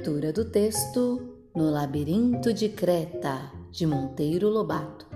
[0.00, 5.06] Leitura do texto No Labirinto de Creta, de Monteiro Lobato,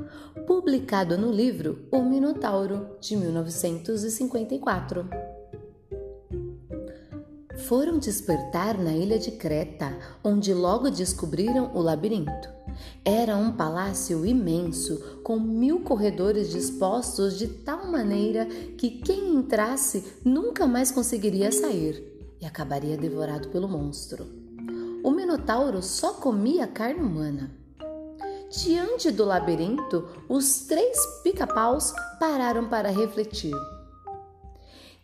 [0.46, 5.08] publicado no livro O Minotauro, de 1954.
[7.66, 12.50] Foram despertar na ilha de Creta, onde logo descobriram o labirinto.
[13.02, 18.44] Era um palácio imenso, com mil corredores dispostos de tal maneira
[18.76, 24.43] que quem entrasse nunca mais conseguiria sair e acabaria devorado pelo monstro.
[25.04, 27.50] O Minotauro só comia carne humana.
[28.50, 33.52] Diante do labirinto, os três pica-paus pararam para refletir.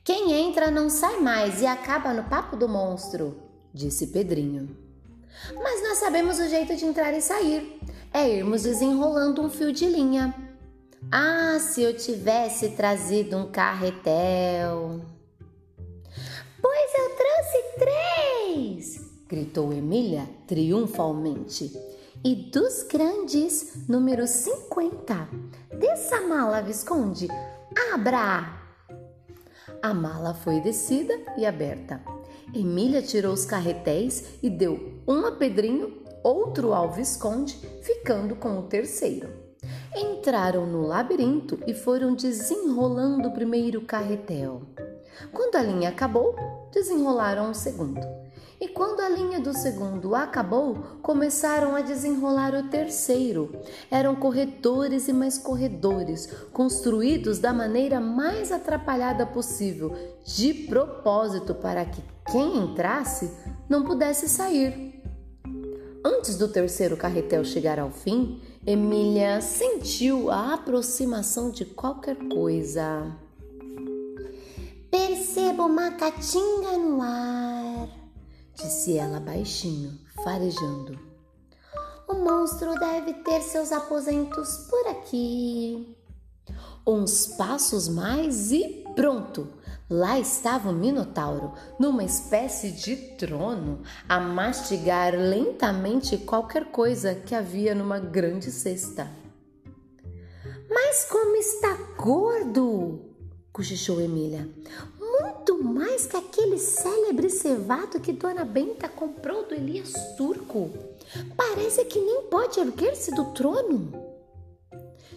[0.03, 3.43] Quem entra não sai mais e acaba no papo do monstro,
[3.75, 4.75] disse Pedrinho.
[5.63, 7.79] Mas nós sabemos o jeito de entrar e sair.
[8.11, 10.35] É irmos desenrolando um fio de linha.
[11.13, 15.03] Ah, se eu tivesse trazido um carretel!
[16.63, 19.00] Pois eu trouxe três!
[19.31, 21.73] Gritou Emília triunfalmente.
[22.25, 25.29] E dos grandes, número 50.
[25.79, 27.29] Dessa mala, Visconde,
[27.95, 28.61] abra!
[29.81, 32.03] A mala foi descida e aberta.
[32.53, 38.65] Emília tirou os carretéis e deu um a Pedrinho, outro ao Visconde, ficando com o
[38.65, 39.31] terceiro.
[39.97, 44.63] Entraram no labirinto e foram desenrolando o primeiro carretel.
[45.33, 46.35] Quando a linha acabou,
[46.73, 48.01] desenrolaram o segundo.
[48.61, 53.51] E quando a linha do segundo acabou, começaram a desenrolar o terceiro.
[53.91, 62.03] Eram corredores e mais corredores, construídos da maneira mais atrapalhada possível, de propósito para que
[62.31, 63.31] quem entrasse
[63.67, 65.01] não pudesse sair.
[66.05, 73.11] Antes do terceiro carretel chegar ao fim, Emília sentiu a aproximação de qualquer coisa.
[74.91, 77.60] Percebo uma caatinga no ar,
[78.63, 80.99] disse ela baixinho, farejando.
[82.07, 85.97] O monstro deve ter seus aposentos por aqui.
[86.87, 89.49] Uns passos mais e pronto!
[89.89, 97.75] Lá estava o Minotauro, numa espécie de trono, a mastigar lentamente qualquer coisa que havia
[97.75, 99.11] numa grande cesta.
[100.69, 103.11] Mas como está gordo!
[103.53, 104.49] cochichou Emília.
[105.61, 110.71] Mais que aquele célebre cevado que Dona Benta comprou do Elias Turco.
[111.37, 113.93] Parece que nem pode erguer-se do trono.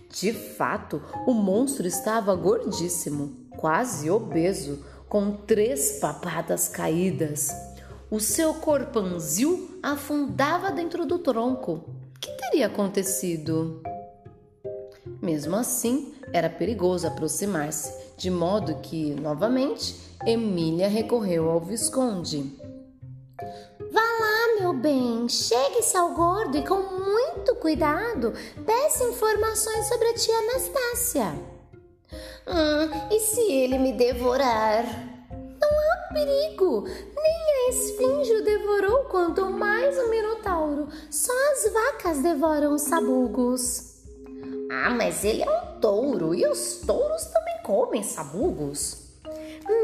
[0.09, 7.49] De fato, o monstro estava gordíssimo, quase obeso, com três papadas caídas.
[8.11, 11.85] O seu corpanzil afundava dentro do tronco.
[12.19, 13.81] Que teria acontecido?
[15.21, 22.57] Mesmo assim, era perigoso aproximar-se, de modo que, novamente, Emília recorreu ao Visconde.
[23.91, 28.31] Vá lá, meu bem, chegue-se ao gordo e, com muito cuidado,
[28.65, 31.35] peça informações sobre a tia Anastácia.
[32.47, 34.85] Hum, e se ele me devorar?
[35.59, 36.85] Não há perigo.
[36.87, 40.87] Nem a esfinge o devorou, quanto mais o minotauro.
[41.11, 44.01] Só as vacas devoram os sabugos.
[44.71, 49.03] Ah, mas ele é um touro e os touros também comem sabugos.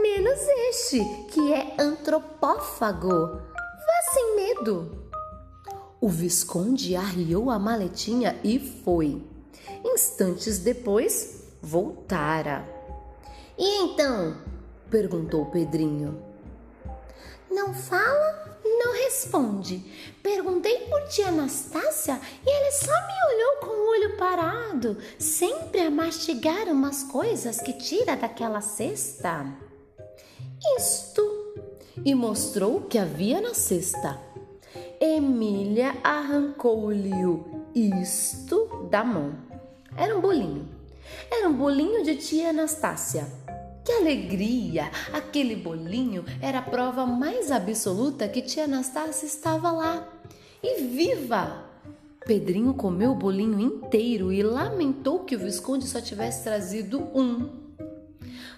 [0.02, 3.10] Menos este, que é antropófago.
[3.10, 5.10] Vá sem medo.
[6.02, 9.22] O Visconde arriou a maletinha e foi.
[9.84, 12.68] Instantes depois, voltara.
[13.58, 14.38] E então?
[14.90, 16.22] perguntou Pedrinho.
[17.50, 19.84] Não fala, não responde.
[20.22, 25.90] Perguntei por tia Anastácia e ele só me olhou com o olho parado, sempre a
[25.90, 29.46] mastigar umas coisas que tira daquela cesta.
[30.78, 31.38] Isto.
[32.06, 34.20] E mostrou o que havia na cesta.
[35.02, 39.34] Emília arrancou-lhe o isto da mão.
[39.98, 40.68] Era um bolinho.
[41.32, 43.28] Era um bolinho de tia Anastácia.
[43.90, 44.92] Que alegria!
[45.12, 50.08] Aquele bolinho era a prova mais absoluta que tia Anastácia estava lá.
[50.62, 51.66] E viva!
[52.24, 57.50] Pedrinho comeu o bolinho inteiro e lamentou que o Visconde só tivesse trazido um.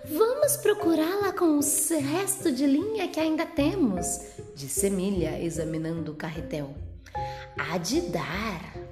[0.04, 4.20] Vamos procurá-la com o resto de linha que ainda temos,
[4.54, 6.76] disse Emília, examinando o carretel.
[7.58, 8.91] Há de dar.